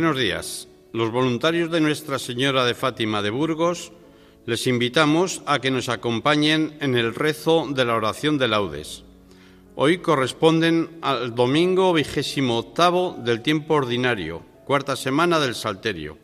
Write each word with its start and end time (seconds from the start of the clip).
Buenos 0.00 0.18
días. 0.18 0.66
Los 0.94 1.10
voluntarios 1.10 1.70
de 1.70 1.78
Nuestra 1.78 2.18
Señora 2.18 2.64
de 2.64 2.72
Fátima 2.72 3.20
de 3.20 3.28
Burgos 3.28 3.92
les 4.46 4.66
invitamos 4.66 5.42
a 5.44 5.58
que 5.58 5.70
nos 5.70 5.90
acompañen 5.90 6.78
en 6.80 6.96
el 6.96 7.14
rezo 7.14 7.66
de 7.68 7.84
la 7.84 7.96
oración 7.96 8.38
de 8.38 8.48
laudes. 8.48 9.04
Hoy 9.76 9.98
corresponden 9.98 10.88
al 11.02 11.34
domingo 11.34 11.92
vigésimo 11.92 12.56
octavo 12.56 13.14
del 13.22 13.42
tiempo 13.42 13.74
ordinario, 13.74 14.40
cuarta 14.64 14.96
semana 14.96 15.38
del 15.38 15.54
Salterio. 15.54 16.16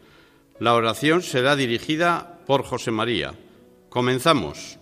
La 0.59 0.73
oración 0.73 1.21
será 1.21 1.55
dirigida 1.55 2.39
por 2.47 2.65
José 2.65 2.91
María. 2.91 3.35
Comenzamos. 3.91 4.79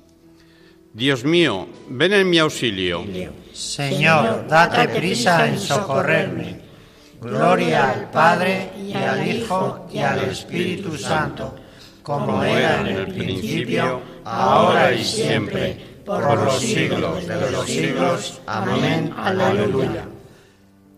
Dios 0.92 1.24
mío, 1.24 1.66
ven 1.88 2.12
en 2.12 2.30
mi 2.30 2.38
auxilio. 2.38 3.04
Señor, 3.52 4.46
date 4.46 4.86
prisa 4.88 5.48
en 5.48 5.58
socorrerme. 5.58 6.63
Gloria 7.24 7.90
al 7.90 8.10
Padre 8.10 8.70
y 8.76 8.92
al 8.92 9.26
Hijo 9.26 9.86
y 9.90 9.98
al 10.00 10.24
Espíritu 10.24 10.98
Santo, 10.98 11.54
como 12.02 12.44
era 12.44 12.82
en 12.82 12.86
el 12.88 13.14
principio, 13.14 14.02
ahora 14.26 14.92
y 14.92 15.02
siempre, 15.02 16.02
por 16.04 16.22
los 16.22 16.60
siglos 16.60 17.26
de 17.26 17.50
los 17.50 17.64
siglos. 17.64 18.42
Amén. 18.46 19.14
Aleluya. 19.16 20.04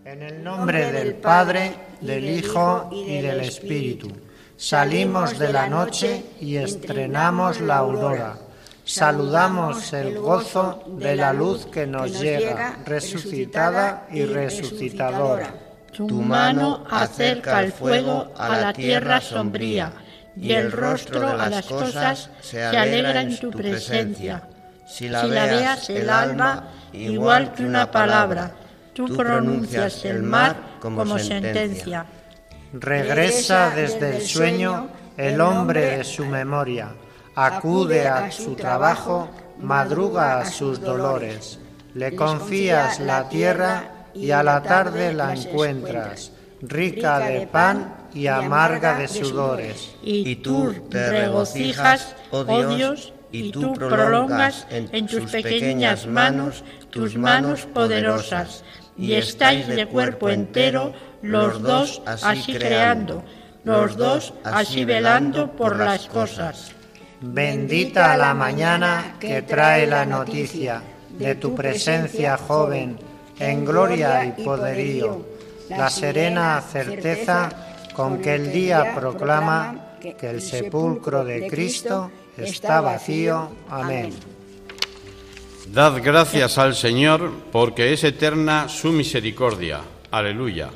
En 0.03 0.21
el 0.21 0.43
nombre 0.43 0.91
del 0.91 1.13
Padre, 1.13 1.73
del 2.01 2.25
Hijo 2.25 2.89
y 2.91 3.21
del 3.21 3.39
Espíritu, 3.39 4.11
salimos 4.57 5.39
de 5.39 5.53
la 5.53 5.69
noche 5.69 6.25
y 6.41 6.57
estrenamos 6.57 7.61
la 7.61 7.77
aurora. 7.77 8.37
Saludamos 8.83 9.93
el 9.93 10.19
gozo 10.19 10.83
de 10.87 11.15
la 11.15 11.31
luz 11.31 11.67
que 11.67 11.87
nos 11.87 12.19
llega, 12.19 12.79
resucitada 12.85 14.07
y 14.11 14.25
resucitadora 14.25 15.66
tu 15.97 16.21
mano 16.21 16.85
acerca 16.89 17.63
el 17.63 17.71
fuego 17.71 18.31
a 18.37 18.57
la 18.57 18.73
tierra 18.73 19.19
sombría, 19.19 19.91
y 20.35 20.53
el 20.53 20.71
rostro 20.71 21.27
a 21.27 21.49
las 21.49 21.65
cosas 21.65 22.29
se 22.41 22.61
alegra 22.61 23.21
en 23.21 23.39
tu 23.39 23.49
presencia. 23.49 24.43
Si 24.85 25.09
la 25.09 25.25
veas 25.25 25.89
el 25.89 26.09
alma, 26.09 26.69
igual 26.93 27.53
que 27.53 27.65
una 27.65 27.89
palabra, 27.89 28.51
tú 28.93 29.15
pronuncias 29.15 30.05
el 30.05 30.23
mar 30.23 30.55
como 30.79 31.17
sentencia. 31.17 32.05
Regresa 32.73 33.71
desde 33.71 34.17
el 34.17 34.21
sueño 34.21 34.89
el 35.17 35.41
hombre 35.41 35.97
de 35.97 36.03
su 36.03 36.25
memoria, 36.25 36.93
acude 37.35 38.07
a 38.07 38.31
su 38.31 38.55
trabajo, 38.55 39.29
madruga 39.59 40.39
a 40.39 40.45
sus 40.45 40.79
dolores. 40.79 41.59
Le 41.95 42.15
confías 42.15 42.99
la 42.99 43.27
tierra 43.27 43.96
y 44.13 44.31
a 44.31 44.43
la 44.43 44.61
tarde 44.61 45.13
la 45.13 45.33
encuentras, 45.33 46.31
rica 46.61 47.19
de 47.19 47.47
pan 47.47 47.95
y 48.13 48.27
amarga 48.27 48.97
de 48.97 49.07
sudores. 49.07 49.95
Y 50.01 50.37
tú 50.37 50.73
te 50.89 51.09
regocijas, 51.09 52.15
oh, 52.31 52.45
oh 52.47 52.75
Dios, 52.75 53.13
y 53.31 53.51
tú 53.51 53.73
prolongas 53.73 54.67
en 54.69 55.07
tus 55.07 55.31
pequeñas 55.31 56.07
manos 56.07 56.63
tus 56.89 57.15
manos 57.17 57.65
poderosas, 57.65 58.63
y 58.97 59.13
estáis 59.13 59.67
de 59.67 59.85
cuerpo 59.85 60.29
entero 60.29 60.93
los 61.21 61.61
dos 61.61 62.01
así 62.05 62.53
creando, 62.53 63.23
los 63.63 63.97
dos 63.97 64.33
así 64.43 64.85
velando 64.85 65.51
por 65.51 65.77
las 65.77 66.07
cosas. 66.07 66.71
Bendita 67.21 68.15
la 68.17 68.33
mañana 68.33 69.15
que 69.19 69.41
trae 69.41 69.85
la 69.87 70.05
noticia 70.05 70.81
de 71.09 71.35
tu 71.35 71.55
presencia 71.55 72.37
joven 72.37 72.97
en 73.39 73.65
gloria 73.65 74.25
y 74.25 74.43
poderío, 74.43 75.25
la 75.69 75.89
serena 75.89 76.61
certeza 76.61 77.49
con 77.93 78.21
que 78.21 78.35
el 78.35 78.51
día 78.51 78.93
proclama 78.95 79.97
que 79.99 80.29
el 80.29 80.41
sepulcro 80.41 81.25
de 81.25 81.47
Cristo 81.47 82.11
está 82.37 82.81
vacío. 82.81 83.49
Amén. 83.69 84.13
Dad 85.67 86.01
gracias 86.01 86.57
al 86.57 86.75
Señor 86.75 87.31
porque 87.51 87.93
es 87.93 88.03
eterna 88.03 88.69
su 88.69 88.91
misericordia. 88.91 89.81
Aleluya. 90.11 90.69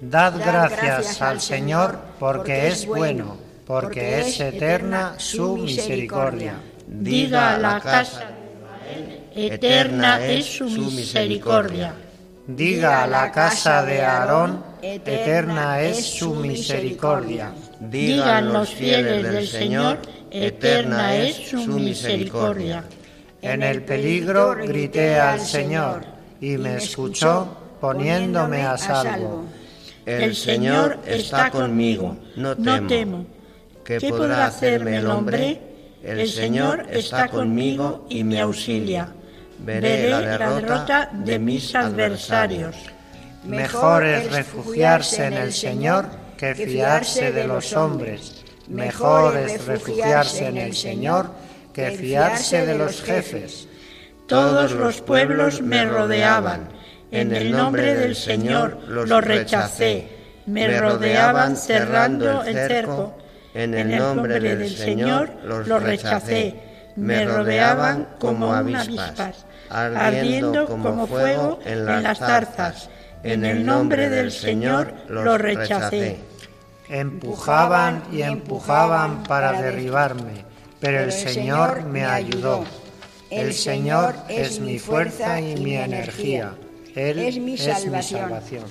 Dad 0.00 0.38
gracias 0.38 1.22
al 1.22 1.40
Señor 1.40 1.98
porque 2.18 2.68
es 2.68 2.86
bueno, 2.86 3.38
porque 3.66 4.20
es 4.20 4.38
eterna 4.40 5.14
su 5.18 5.56
misericordia. 5.56 6.56
Diga 6.86 7.58
la 7.58 7.80
casa 7.80 8.34
eterna 9.46 10.24
es 10.24 10.46
su 10.46 10.64
misericordia. 10.64 11.94
Diga 12.46 13.04
a 13.04 13.06
la 13.06 13.30
casa 13.30 13.84
de 13.84 14.02
Aarón, 14.02 14.64
eterna 14.82 15.80
es 15.80 16.04
su 16.04 16.34
misericordia. 16.34 17.52
Digan 17.78 18.52
los 18.52 18.70
fieles 18.70 19.22
del 19.22 19.46
Señor, 19.46 19.98
eterna 20.30 21.14
es 21.14 21.36
su 21.50 21.78
misericordia. 21.78 22.84
En 23.40 23.62
el 23.62 23.82
peligro 23.82 24.56
grité 24.56 25.20
al 25.20 25.40
Señor 25.40 26.04
y 26.40 26.56
me 26.56 26.76
escuchó 26.76 27.56
poniéndome 27.80 28.62
a 28.62 28.76
salvo. 28.76 29.44
El 30.04 30.34
Señor 30.34 30.98
está 31.06 31.50
conmigo, 31.50 32.16
no 32.34 32.56
temo. 32.56 33.26
¿Qué 33.84 34.00
podrá 34.00 34.46
hacerme 34.46 34.96
el 34.96 35.06
hombre? 35.06 35.60
El 36.02 36.28
Señor 36.28 36.86
está 36.90 37.28
conmigo 37.28 38.06
y 38.08 38.24
me 38.24 38.40
auxilia 38.40 39.12
veré 39.58 40.10
la 40.10 40.20
derrota 40.20 41.10
de 41.12 41.38
mis 41.38 41.74
adversarios. 41.74 42.76
Mejor 43.44 44.04
es 44.04 44.32
refugiarse 44.32 45.26
en 45.26 45.34
el 45.34 45.52
Señor 45.52 46.06
que 46.36 46.54
fiarse 46.54 47.32
de 47.32 47.46
los 47.46 47.72
hombres. 47.72 48.44
Mejor 48.68 49.36
es 49.36 49.64
refugiarse 49.64 50.46
en 50.46 50.58
el 50.58 50.74
Señor 50.74 51.30
que 51.72 51.90
fiarse 51.92 52.66
de 52.66 52.76
los 52.76 53.02
jefes. 53.02 53.68
Todos 54.26 54.72
los 54.72 55.00
pueblos 55.00 55.62
me 55.62 55.86
rodeaban. 55.86 56.68
En 57.10 57.34
el 57.34 57.52
nombre 57.52 57.94
del 57.94 58.14
Señor 58.14 58.78
los 58.86 59.24
rechacé. 59.24 60.08
Me 60.46 60.78
rodeaban 60.78 61.56
cerrando 61.56 62.42
el 62.42 62.54
cerco. 62.54 63.16
En 63.54 63.74
el 63.74 63.96
nombre 63.96 64.40
del 64.40 64.68
Señor 64.68 65.30
los 65.44 65.82
rechacé. 65.82 66.54
Me 66.96 67.24
rodeaban 67.24 68.08
como 68.18 68.52
avispas 68.52 69.46
ardiendo 69.70 70.66
como 70.66 71.06
fuego 71.06 71.60
en 71.64 71.84
las 71.84 72.18
zarzas. 72.18 72.88
En 73.22 73.44
el 73.44 73.66
nombre 73.66 74.08
del 74.08 74.30
Señor 74.30 74.94
lo 75.08 75.38
rechacé. 75.38 76.18
Empujaban 76.88 78.04
y 78.12 78.22
empujaban 78.22 79.22
para 79.24 79.60
derribarme, 79.60 80.44
pero 80.80 81.00
el 81.00 81.12
Señor 81.12 81.84
me 81.84 82.04
ayudó. 82.04 82.64
El 83.30 83.52
Señor 83.52 84.14
es 84.28 84.58
mi 84.60 84.78
fuerza 84.78 85.40
y 85.40 85.56
mi 85.56 85.76
energía. 85.76 86.54
Él 86.94 87.18
es 87.18 87.38
mi 87.38 87.58
salvación. 87.58 88.64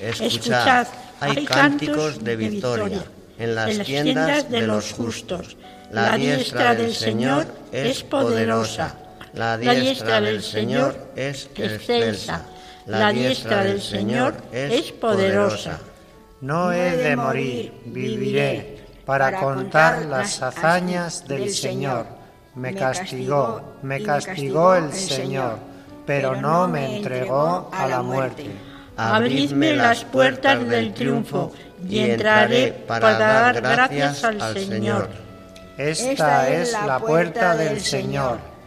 Escuchad, 0.00 0.86
hay 1.20 1.44
cánticos 1.46 2.22
de 2.22 2.36
victoria 2.36 3.04
en 3.38 3.54
las 3.54 3.78
tiendas 3.80 4.50
de 4.50 4.62
los 4.62 4.92
justos. 4.92 5.56
La 5.90 6.16
diestra 6.16 6.74
del 6.74 6.94
Señor 6.94 7.46
es 7.72 8.02
poderosa 8.02 9.03
la 9.34 9.56
diestra 9.58 10.20
del 10.20 10.42
Señor 10.42 10.96
es 11.16 11.50
excelsa, 11.56 12.46
la 12.86 13.12
diestra 13.12 13.64
del 13.64 13.82
Señor 13.82 14.34
es 14.52 14.92
poderosa. 14.92 15.80
No 16.40 16.72
he 16.72 16.96
de 16.96 17.16
morir, 17.16 17.72
viviré 17.86 18.78
para 19.04 19.40
contar 19.40 20.04
las 20.06 20.40
hazañas 20.42 21.26
del 21.26 21.50
Señor. 21.50 22.06
Me 22.54 22.74
castigó, 22.74 23.74
me 23.82 24.02
castigó 24.02 24.76
el 24.76 24.92
Señor, 24.92 25.58
pero 26.06 26.40
no 26.40 26.68
me 26.68 26.98
entregó 26.98 27.70
a 27.72 27.88
la 27.88 28.02
muerte. 28.02 28.50
Abridme 28.96 29.74
las 29.74 30.04
puertas 30.04 30.68
del 30.68 30.94
triunfo 30.94 31.52
y 31.88 31.98
entraré 31.98 32.70
para 32.86 33.18
dar 33.18 33.60
gracias 33.60 34.22
al 34.22 34.54
Señor. 34.54 35.08
Esta 35.76 36.48
es 36.50 36.72
la 36.72 37.00
puerta 37.00 37.56
del 37.56 37.80
Señor. 37.80 38.53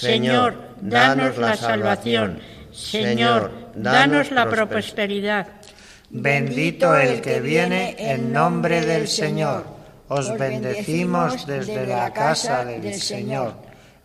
Señor, 0.00 0.54
danos 0.80 1.38
la 1.38 1.56
salvación. 1.56 2.40
Señor, 2.72 3.50
danos 3.74 4.30
la 4.30 4.48
prosperidad. 4.48 5.46
Bendito 6.10 6.96
el 6.96 7.20
que 7.20 7.40
viene 7.40 7.96
en 7.98 8.32
nombre 8.32 8.80
del 8.80 9.08
Señor. 9.08 9.64
Os 10.08 10.36
bendecimos 10.36 11.46
desde 11.46 11.86
la 11.86 12.12
casa 12.12 12.64
del 12.64 12.94
Señor. 12.94 13.54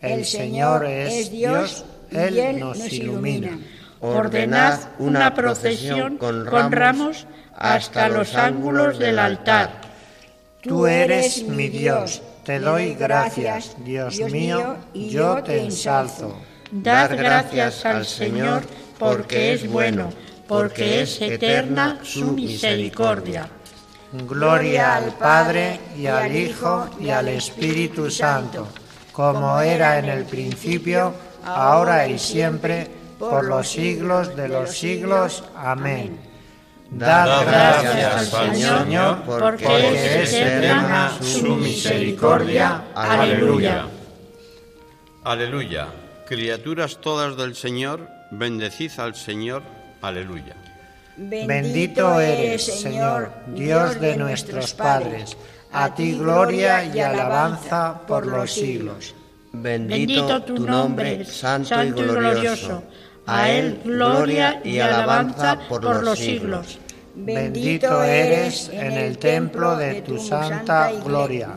El 0.02 0.26
Señor 0.26 0.86
es 0.86 1.32
Dios, 1.32 1.86
Él 2.12 2.60
nos 2.60 2.92
ilumina. 2.94 3.58
Ordenad 4.00 4.80
una 5.00 5.34
procesión 5.34 6.18
con 6.18 6.46
ramos 6.72 7.26
hasta 7.56 8.08
los 8.10 8.36
ángulos 8.36 9.00
del 9.00 9.20
altar. 9.20 9.82
Tú 10.62 10.86
eres 10.86 11.44
mi 11.44 11.70
Dios, 11.70 12.22
te 12.48 12.62
doy 12.62 12.94
gracias, 12.94 13.76
Dios 13.84 14.18
mío, 14.32 14.78
yo 14.94 15.44
te 15.44 15.62
ensalzo. 15.62 16.34
Dad 16.72 17.12
gracias 17.18 17.84
al 17.86 18.06
Señor 18.06 18.62
porque 18.98 19.52
es 19.52 19.70
bueno, 19.70 20.12
porque 20.48 21.02
es 21.02 21.22
eterna 21.22 22.00
su 22.04 22.32
misericordia. 22.32 23.50
Gloria 24.14 24.96
al 24.96 25.12
Padre 25.16 25.78
y 25.98 26.06
al 26.06 26.34
Hijo 26.34 26.90
y 27.02 27.10
al 27.10 27.28
Espíritu 27.28 28.10
Santo, 28.10 28.70
como 29.12 29.60
era 29.60 30.00
en 30.00 30.06
el 30.06 30.24
principio, 30.24 31.14
ahora 31.44 32.08
y 32.08 32.18
siempre, 32.18 32.88
por 33.20 33.44
los 33.44 33.68
siglos 33.68 34.34
de 34.38 34.48
los 34.48 34.72
siglos. 34.72 35.44
Amén. 35.54 36.27
Dad 36.92 37.46
gracias 37.46 38.34
al 38.34 38.56
Señor, 38.56 39.24
porque 39.26 40.24
es 40.24 40.34
eterna 40.34 41.12
su 41.22 41.56
misericordia. 41.56 42.86
Aleluya. 42.96 43.86
Aleluya. 45.24 45.88
Criaturas 46.28 47.00
todas 47.02 47.38
del 47.38 47.56
Señor, 47.56 48.08
bendecid 48.32 48.92
al 49.00 49.16
Señor. 49.16 49.64
Aleluya. 50.02 50.56
Bendito 51.18 52.20
eres, 52.20 52.64
Señor, 52.64 53.32
Dios 53.48 54.00
de 54.00 54.16
nuestros 54.18 54.74
padres. 54.74 55.36
A 55.74 55.94
ti 55.94 56.14
gloria 56.14 56.86
y 56.86 57.00
alabanza 57.00 58.02
por 58.08 58.26
los 58.26 58.52
siglos. 58.54 59.14
Bendito 59.52 60.44
tu 60.44 60.60
nombre, 60.60 61.26
santo 61.26 61.84
y 61.84 61.92
glorioso. 61.92 62.84
A 63.28 63.50
él 63.50 63.82
gloria 63.84 64.62
y 64.64 64.80
alabanza 64.80 65.60
por 65.68 65.84
los 66.04 66.18
siglos. 66.18 66.80
Bendito 67.14 68.04
eres 68.04 68.70
en 68.70 68.94
el 68.94 69.18
templo 69.18 69.76
de 69.76 70.02
tu 70.02 70.18
santa 70.18 70.92
gloria. 71.04 71.50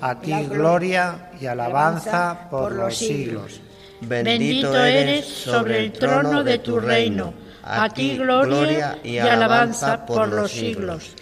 A 0.00 0.20
ti 0.20 0.32
gloria 0.48 1.30
y 1.40 1.46
alabanza 1.46 2.48
por 2.50 2.72
los 2.72 2.96
siglos. 2.96 3.60
Bendito 4.00 4.76
eres 4.76 5.26
sobre 5.26 5.84
el 5.84 5.92
trono 5.92 6.44
de 6.44 6.58
tu 6.58 6.78
reino. 6.78 7.32
A 7.62 7.88
ti 7.88 8.16
gloria 8.16 8.98
y 9.02 9.18
alabanza 9.18 10.04
por 10.04 10.28
los 10.28 10.50
siglos. 10.50 11.14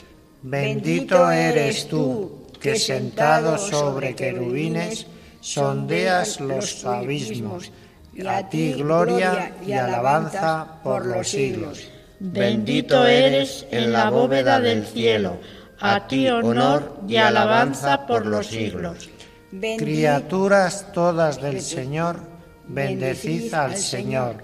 Bendito 0.43 1.31
eres 1.31 1.89
tú, 1.89 2.47
que 2.61 2.77
sentado 2.77 3.59
sobre 3.59 4.15
querubines 4.15 5.07
sondeas 5.41 6.41
los 6.41 6.85
abismos. 6.85 7.71
Y 8.17 8.27
a 8.27 8.49
ti 8.49 8.73
gloria 8.73 9.53
y 9.67 9.73
alabanza 9.73 10.67
por 10.83 11.05
los 11.05 11.29
siglos. 11.29 11.87
Bendito 12.19 13.05
eres 13.05 13.67
en 13.71 13.93
la 13.93 14.09
bóveda 14.09 14.59
del 14.59 14.87
cielo. 14.87 15.39
A 15.81 16.07
ti 16.07 16.27
honor 16.31 16.99
y 17.07 17.17
alabanza 17.17 18.07
por 18.07 18.25
los 18.25 18.47
siglos. 18.47 19.11
Criaturas 19.51 20.91
todas 20.95 21.43
del 21.43 21.61
Señor, 21.61 22.21
bendecid 22.67 23.53
al 23.53 23.77
Señor, 23.77 24.37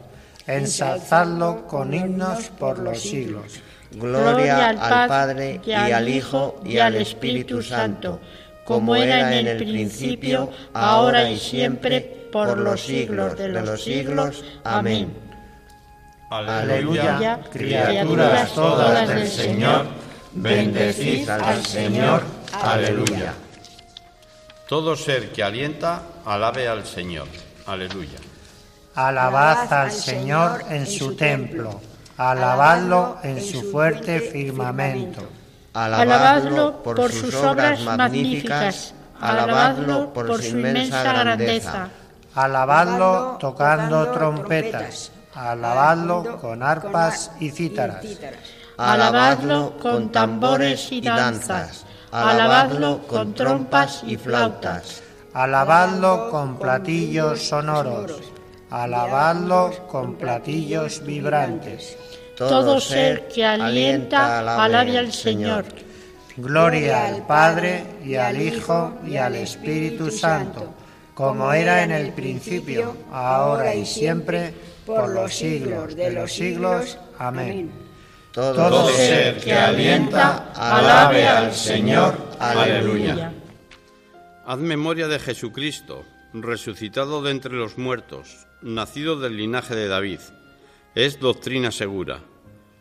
ensalzadlo 0.47 1.67
con 1.67 1.95
himnos 1.95 2.51
por 2.59 2.79
los 2.79 3.01
siglos. 3.01 3.63
Gloria 3.91 4.69
al 4.69 5.09
Padre 5.09 5.61
y 5.65 5.73
al 5.73 6.09
Hijo 6.11 6.61
y 6.63 6.77
al 6.77 6.97
Espíritu 6.97 7.63
Santo, 7.63 8.21
como 8.67 8.95
era 8.95 9.35
en 9.39 9.47
el 9.47 9.57
principio, 9.57 10.51
ahora 10.75 11.31
y 11.31 11.39
siempre, 11.39 12.22
por 12.33 12.59
los 12.59 12.81
siglos 12.81 13.37
de 13.37 13.49
los 13.49 13.85
siglos. 13.85 14.43
Amén. 14.65 15.15
Aleluya, 16.31 17.41
criaturas 17.53 18.55
todas 18.55 19.07
del 19.07 19.29
Señor, 19.29 19.87
bendecid 20.33 21.29
al 21.29 21.65
Señor. 21.65 22.23
Aleluya. 22.53 23.35
Todo 24.67 24.97
ser 24.97 25.31
que 25.31 25.43
alienta, 25.43 26.03
alabe 26.25 26.67
al 26.67 26.87
Señor. 26.87 27.29
Aleluya. 27.67 28.19
Alabad 28.95 29.71
al 29.73 29.93
Señor 29.93 30.65
en 30.71 30.87
su 30.87 31.15
templo, 31.15 31.81
alabadlo 32.17 33.19
en 33.23 33.43
su 33.43 33.71
fuerte 33.71 34.21
firmamento. 34.21 35.29
Alabadlo 35.75 36.83
por 36.83 37.13
sus 37.13 37.35
obras 37.35 37.81
magníficas, 37.83 38.95
alabadlo 39.21 40.13
por 40.15 40.43
su 40.43 40.57
inmensa 40.57 41.03
grandeza. 41.03 41.91
Alabadlo 42.35 43.37
tocando 43.39 44.11
trompetas, 44.11 45.13
alabadlo 45.35 46.39
con 46.41 46.63
arpas 46.63 47.31
y 47.41 47.51
cítaras. 47.51 48.07
Alabadlo 48.79 49.75
con 49.81 50.11
tambores 50.11 50.91
y 50.91 51.03
danzas, 51.03 51.85
alabadlo 52.11 53.01
con 53.07 53.35
trompas 53.35 54.03
y 54.07 54.17
flautas. 54.17 55.03
Alabadlo 55.35 56.29
con 56.31 56.59
platillos 56.59 57.49
sonoros, 57.49 58.13
alabadlo 58.71 59.71
con 59.89 60.17
platillos 60.17 61.03
vibrantes. 61.05 61.97
Todo 62.37 62.81
ser 62.81 63.29
que 63.29 63.45
alienta, 63.45 64.41
alabe 64.41 64.99
al 64.99 65.13
Señor. 65.13 65.65
Gloria 66.37 67.07
al 67.07 67.27
Padre 67.27 67.85
y 68.05 68.15
al 68.17 68.41
Hijo 68.41 68.95
y 69.07 69.17
al 69.17 69.37
Espíritu 69.37 70.11
Santo, 70.11 70.73
como 71.15 71.53
era 71.53 71.83
en 71.85 71.91
el 71.91 72.13
principio, 72.13 72.97
ahora 73.11 73.75
y 73.75 73.85
siempre, 73.85 74.55
por 74.87 75.09
los 75.11 75.35
siglos 75.35 75.95
de 75.95 76.13
los 76.13 76.33
siglos. 76.33 76.99
Amén. 77.19 77.71
Todo 78.33 78.89
ser 78.89 79.39
que 79.41 79.53
alienta, 79.53 80.53
alabe 80.55 81.29
al 81.29 81.53
Señor. 81.53 82.17
Aleluya. 82.39 83.33
Haz 84.47 84.59
memoria 84.59 85.07
de 85.07 85.19
Jesucristo, 85.19 86.05
resucitado 86.33 87.23
de 87.23 87.31
entre 87.31 87.53
los 87.53 87.77
muertos, 87.77 88.47
nacido 88.63 89.21
del 89.21 89.37
linaje 89.37 89.75
de 89.75 89.87
David. 89.87 90.21
Es 90.95 91.21
doctrina 91.21 91.71
segura. 91.71 92.21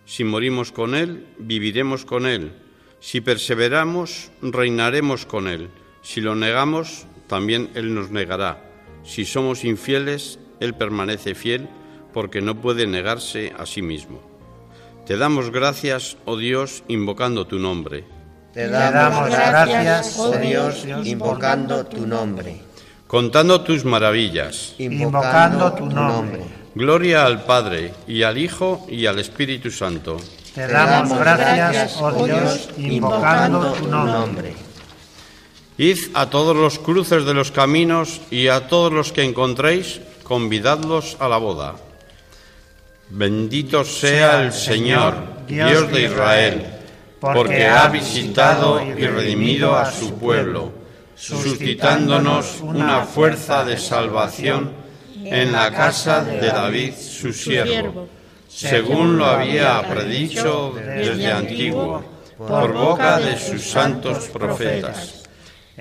Si 0.06 0.24
morimos 0.24 0.72
con 0.72 0.96
Él, 0.96 1.28
viviremos 1.38 2.06
con 2.06 2.26
Él. 2.26 2.54
Si 3.00 3.20
perseveramos, 3.20 4.32
reinaremos 4.42 5.26
con 5.26 5.48
Él. 5.48 5.70
Si 6.02 6.22
lo 6.22 6.36
negamos, 6.36 7.08
también 7.32 7.70
Él 7.76 7.96
nos 7.96 8.12
negará. 8.12 8.62
Si 9.06 9.24
somos 9.24 9.64
infieles, 9.64 10.38
Él 10.60 10.74
permanece 10.74 11.34
fiel 11.34 11.70
porque 12.14 12.42
no 12.42 12.60
puede 12.60 12.88
negarse 12.88 13.54
a 13.58 13.66
sí 13.66 13.82
mismo. 13.82 14.22
Te 15.06 15.16
damos 15.16 15.50
gracias, 15.50 16.18
oh 16.26 16.36
Dios, 16.36 16.84
invocando 16.90 17.48
tu 17.48 17.58
nombre. 17.58 18.04
Te 18.54 18.68
damos 18.68 19.30
gracias, 19.30 20.20
oh 20.20 20.36
Dios, 20.38 20.86
invocando 21.06 21.86
tu 21.86 22.06
nombre. 22.06 22.64
Contando 23.08 23.62
tus 23.62 23.86
maravillas. 23.86 24.76
Invocando 24.78 25.72
tu 25.72 25.86
nombre. 25.86 26.42
Gloria 26.76 27.26
al 27.26 27.46
Padre, 27.46 27.94
y 28.08 28.24
al 28.24 28.38
Hijo, 28.38 28.86
y 28.90 29.06
al 29.06 29.20
Espíritu 29.20 29.72
Santo. 29.72 30.18
Te 30.54 30.68
damos 30.68 31.18
gracias, 31.18 31.96
oh 32.02 32.26
Dios, 32.26 32.70
invocando 32.78 33.72
tu 33.72 33.88
nombre. 33.88 34.71
Id 35.82 35.98
a 36.14 36.30
todos 36.30 36.56
los 36.56 36.78
cruces 36.78 37.26
de 37.26 37.34
los 37.34 37.50
caminos 37.50 38.22
y 38.30 38.50
a 38.50 38.68
todos 38.68 38.94
los 38.94 39.12
que 39.12 39.24
encontréis, 39.24 40.00
convidadlos 40.22 41.18
a 41.20 41.28
la 41.28 41.38
boda. 41.38 41.74
Bendito 43.10 43.84
sea 43.84 44.44
el 44.44 44.54
Señor, 44.54 45.16
Dios 45.48 45.92
de 45.92 46.04
Israel, 46.04 46.66
porque 47.20 47.66
ha 47.66 47.88
visitado 47.88 48.80
y 48.80 49.08
redimido 49.08 49.76
a 49.76 49.92
su 49.92 50.14
pueblo, 50.20 50.72
suscitándonos 51.16 52.62
una 52.62 53.02
fuerza 53.02 53.66
de 53.66 53.80
salvación 53.80 54.74
en 55.26 55.52
la 55.52 55.72
casa 55.72 56.24
de 56.24 56.46
David, 56.46 56.94
su 56.94 57.34
siervo, 57.34 58.08
según 58.48 59.18
lo 59.18 59.26
había 59.26 59.82
predicho 59.90 60.76
desde 60.76 61.32
antiguo, 61.32 62.04
por 62.38 62.72
boca 62.72 63.18
de 63.18 63.36
sus 63.40 63.64
santos 63.64 64.30
profetas. 64.32 65.21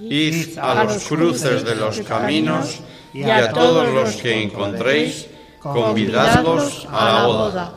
Id 0.00 0.58
a 0.58 0.84
los 0.84 1.04
cruces 1.04 1.64
de 1.64 1.76
los 1.76 2.00
caminos 2.00 2.80
y 3.12 3.24
a 3.24 3.50
todos 3.52 3.92
los 3.92 4.16
que 4.16 4.42
encontréis, 4.42 5.26
convidadlos 5.60 6.86
a 6.90 7.04
la 7.12 7.26
boda. 7.26 7.74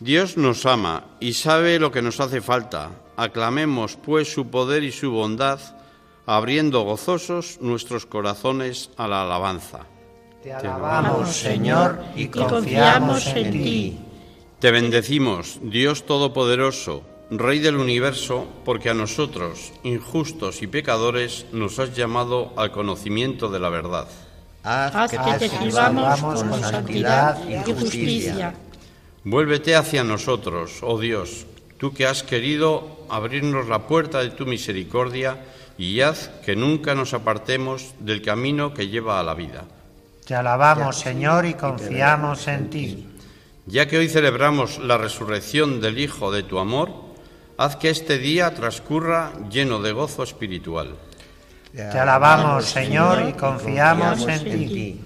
Dios 0.00 0.36
nos 0.36 0.66
ama 0.66 1.04
y 1.20 1.34
sabe 1.34 1.78
lo 1.78 1.92
que 1.92 2.02
nos 2.02 2.18
hace 2.18 2.40
falta. 2.40 2.90
Aclamemos 3.16 3.96
pues 3.96 4.32
su 4.32 4.48
poder 4.48 4.82
y 4.82 4.90
su 4.90 5.12
bondad, 5.12 5.60
abriendo 6.26 6.82
gozosos 6.82 7.58
nuestros 7.60 8.06
corazones 8.06 8.90
a 8.96 9.06
la 9.06 9.22
alabanza. 9.22 9.86
Te 10.42 10.52
alabamos, 10.52 11.30
Señor, 11.30 12.02
y 12.16 12.26
confiamos 12.26 13.26
en 13.28 13.50
ti. 13.52 13.98
Te 14.58 14.72
bendecimos, 14.72 15.60
Dios 15.62 16.04
Todopoderoso, 16.04 17.04
Rey 17.38 17.60
del 17.60 17.76
universo, 17.76 18.46
porque 18.64 18.90
a 18.90 18.94
nosotros, 18.94 19.72
injustos 19.82 20.60
y 20.62 20.66
pecadores, 20.66 21.46
nos 21.52 21.78
has 21.78 21.96
llamado 21.96 22.52
al 22.56 22.72
conocimiento 22.72 23.48
de 23.48 23.58
la 23.58 23.70
verdad. 23.70 24.08
Haz 24.62 25.10
que 25.10 25.18
te 25.38 25.48
sirvamos 25.48 26.20
con 26.20 26.60
santidad 26.60 27.38
y 27.48 27.72
justicia. 27.72 28.54
Vuélvete 29.24 29.76
hacia 29.76 30.04
nosotros, 30.04 30.80
oh 30.82 30.98
Dios, 30.98 31.46
tú 31.78 31.92
que 31.92 32.06
has 32.06 32.22
querido 32.22 33.06
abrirnos 33.08 33.68
la 33.68 33.86
puerta 33.86 34.20
de 34.20 34.30
tu 34.30 34.46
misericordia 34.46 35.38
y 35.78 36.00
haz 36.00 36.28
que 36.44 36.54
nunca 36.54 36.94
nos 36.94 37.14
apartemos 37.14 37.94
del 38.00 38.20
camino 38.20 38.74
que 38.74 38.88
lleva 38.88 39.18
a 39.18 39.22
la 39.22 39.34
vida. 39.34 39.64
Te 40.26 40.34
alabamos, 40.34 40.98
Señor, 40.98 41.46
y 41.46 41.54
confiamos 41.54 42.46
en 42.46 42.70
ti. 42.70 43.08
Ya 43.66 43.86
que 43.86 43.98
hoy 43.98 44.08
celebramos 44.08 44.78
la 44.78 44.98
resurrección 44.98 45.80
del 45.80 45.98
Hijo 45.98 46.30
de 46.30 46.42
tu 46.42 46.58
amor, 46.58 47.11
haz 47.62 47.76
que 47.76 47.90
este 47.90 48.18
día 48.18 48.52
transcurra 48.54 49.32
lleno 49.48 49.80
de 49.80 49.92
gozo 49.92 50.24
espiritual. 50.24 50.96
Te 51.72 51.96
alabamos, 51.96 52.64
Señor, 52.64 53.28
y 53.28 53.32
confiamos 53.34 54.26
en 54.26 54.44
ti. 54.44 55.00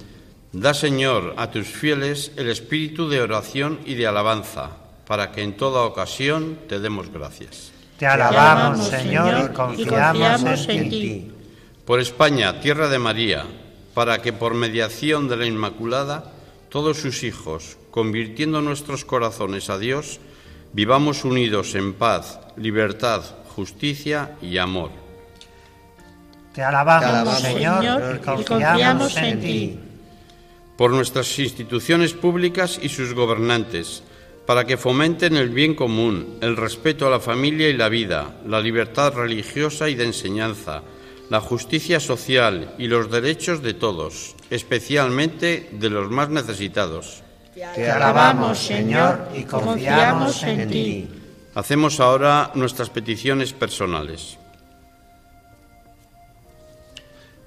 Da, 0.52 0.72
Señor, 0.72 1.34
a 1.36 1.50
tus 1.50 1.66
fieles 1.66 2.32
el 2.36 2.48
espíritu 2.48 3.10
de 3.10 3.20
oración 3.20 3.78
y 3.84 3.94
de 3.94 4.06
alabanza, 4.06 4.70
para 5.06 5.32
que 5.32 5.42
en 5.42 5.58
toda 5.58 5.82
ocasión 5.82 6.58
te 6.66 6.80
demos 6.80 7.12
gracias. 7.12 7.72
Te 7.98 8.06
alabamos, 8.06 8.88
Señor, 8.88 9.50
y 9.50 9.52
confiamos 9.52 10.66
en 10.68 10.88
ti. 10.88 11.32
Por 11.84 12.00
España, 12.00 12.58
tierra 12.60 12.88
de 12.88 12.98
María, 12.98 13.44
para 13.92 14.22
que 14.22 14.32
por 14.32 14.54
mediación 14.54 15.28
de 15.28 15.36
la 15.36 15.44
Inmaculada, 15.44 16.32
todos 16.70 16.96
sus 16.96 17.22
hijos, 17.22 17.76
convirtiendo 17.90 18.62
nuestros 18.62 19.04
corazones 19.04 19.68
a 19.68 19.76
Dios, 19.78 20.20
vivamos 20.72 21.24
unidos 21.24 21.74
en 21.74 21.94
paz, 21.94 22.40
libertad, 22.56 23.22
justicia 23.54 24.36
y 24.42 24.58
amor 24.58 25.06
te 26.56 26.62
alabamos, 26.62 27.38
Señor, 27.40 28.16
y 28.16 28.24
confiamos 28.24 29.14
en 29.18 29.40
ti. 29.40 29.78
Por 30.78 30.90
nuestras 30.90 31.38
instituciones 31.38 32.14
públicas 32.14 32.80
y 32.82 32.88
sus 32.88 33.12
gobernantes, 33.12 34.02
para 34.46 34.64
que 34.64 34.78
fomenten 34.78 35.36
el 35.36 35.50
bien 35.50 35.74
común, 35.74 36.38
el 36.40 36.56
respeto 36.56 37.06
a 37.06 37.10
la 37.10 37.20
familia 37.20 37.68
y 37.68 37.74
la 37.74 37.90
vida, 37.90 38.36
la 38.46 38.58
libertad 38.62 39.12
religiosa 39.12 39.90
y 39.90 39.96
de 39.96 40.04
enseñanza, 40.04 40.82
la 41.28 41.42
justicia 41.42 42.00
social 42.00 42.74
y 42.78 42.86
los 42.86 43.10
derechos 43.10 43.62
de 43.62 43.74
todos, 43.74 44.34
especialmente 44.48 45.68
de 45.72 45.90
los 45.90 46.10
más 46.10 46.30
necesitados. 46.30 47.22
Te 47.56 47.90
alabamos, 47.90 48.58
Señor, 48.58 49.30
y 49.34 49.44
confiamos 49.44 50.42
en 50.42 50.68
ti. 50.68 51.08
Hacemos 51.54 52.00
ahora 52.00 52.50
nuestras 52.54 52.90
peticiones 52.90 53.54
personales. 53.54 54.36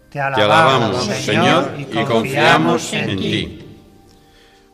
Te 0.09 0.19
alabamos, 0.19 1.05
Señor, 1.05 1.73
y 1.77 2.03
confiamos 2.05 2.91
en 2.93 3.17
ti. 3.17 3.65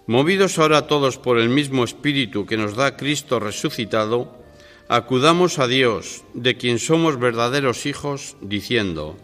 Movidos 0.07 0.57
ahora 0.57 0.87
todos 0.87 1.17
por 1.17 1.37
el 1.37 1.49
mismo 1.49 1.83
Espíritu 1.83 2.45
que 2.45 2.55
nos 2.55 2.77
da 2.77 2.95
Cristo 2.95 3.41
resucitado, 3.41 4.41
acudamos 4.87 5.59
a 5.59 5.67
Dios, 5.67 6.23
de 6.33 6.55
quien 6.55 6.79
somos 6.79 7.19
verdaderos 7.19 7.85
hijos, 7.85 8.37
diciendo, 8.39 9.17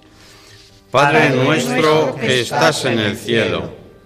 Padre 0.91 1.30
nuestro 1.30 2.15
que 2.18 2.41
estás 2.41 2.84
en 2.84 3.00
el 3.00 3.15
cielo, 3.15 3.81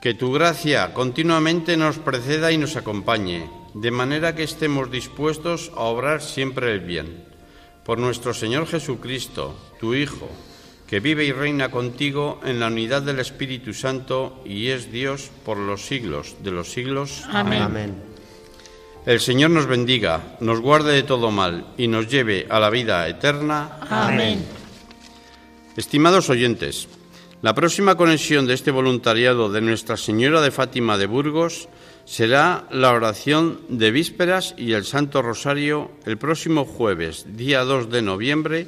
que 0.00 0.14
tu 0.14 0.32
gracia 0.32 0.94
continuamente 0.94 1.76
nos 1.76 1.98
preceda 1.98 2.52
y 2.52 2.58
nos 2.58 2.76
acompañe, 2.76 3.50
de 3.74 3.90
manera 3.90 4.34
que 4.34 4.44
estemos 4.44 4.90
dispuestos 4.90 5.72
a 5.74 5.80
obrar 5.80 6.22
siempre 6.22 6.72
el 6.72 6.80
bien. 6.80 7.24
Por 7.84 7.98
nuestro 7.98 8.32
Señor 8.32 8.66
Jesucristo, 8.66 9.58
tu 9.80 9.94
Hijo, 9.94 10.28
que 10.86 11.00
vive 11.00 11.24
y 11.24 11.32
reina 11.32 11.70
contigo 11.70 12.40
en 12.44 12.60
la 12.60 12.68
unidad 12.68 13.02
del 13.02 13.18
Espíritu 13.18 13.74
Santo 13.74 14.42
y 14.44 14.68
es 14.68 14.92
Dios 14.92 15.30
por 15.44 15.58
los 15.58 15.86
siglos 15.86 16.36
de 16.42 16.50
los 16.50 16.70
siglos. 16.70 17.24
Amén. 17.30 18.08
El 19.04 19.20
Señor 19.20 19.50
nos 19.50 19.66
bendiga, 19.66 20.36
nos 20.40 20.60
guarde 20.60 20.92
de 20.92 21.02
todo 21.02 21.30
mal 21.30 21.74
y 21.76 21.88
nos 21.88 22.08
lleve 22.08 22.46
a 22.48 22.60
la 22.60 22.70
vida 22.70 23.08
eterna. 23.08 23.78
Amén. 23.88 24.44
Estimados 25.76 26.28
oyentes, 26.30 26.88
la 27.40 27.54
próxima 27.54 27.94
conexión 27.94 28.46
de 28.46 28.54
este 28.54 28.72
voluntariado 28.72 29.48
de 29.50 29.60
Nuestra 29.60 29.96
Señora 29.96 30.40
de 30.40 30.50
Fátima 30.50 30.98
de 30.98 31.06
Burgos 31.06 31.68
será 32.04 32.66
la 32.72 32.92
oración 32.92 33.60
de 33.68 33.92
vísperas 33.92 34.54
y 34.58 34.72
el 34.72 34.84
Santo 34.84 35.22
Rosario 35.22 35.92
el 36.04 36.18
próximo 36.18 36.64
jueves, 36.64 37.26
día 37.36 37.62
2 37.62 37.90
de 37.90 38.02
noviembre, 38.02 38.66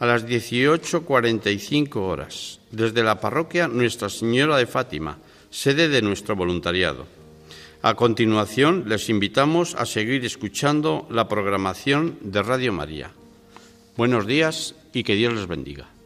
a 0.00 0.06
las 0.06 0.26
18.45 0.26 1.96
horas, 1.96 2.60
desde 2.72 3.04
la 3.04 3.20
parroquia 3.20 3.68
Nuestra 3.68 4.08
Señora 4.08 4.56
de 4.56 4.66
Fátima, 4.66 5.18
sede 5.50 5.88
de 5.88 6.02
nuestro 6.02 6.34
voluntariado. 6.34 7.06
A 7.82 7.94
continuación, 7.94 8.84
les 8.88 9.08
invitamos 9.08 9.76
a 9.76 9.86
seguir 9.86 10.24
escuchando 10.24 11.06
la 11.10 11.28
programación 11.28 12.18
de 12.20 12.42
Radio 12.42 12.72
María. 12.72 13.12
Buenos 13.96 14.26
días 14.26 14.74
y 14.92 15.04
que 15.04 15.14
Dios 15.14 15.34
les 15.34 15.46
bendiga. 15.46 15.97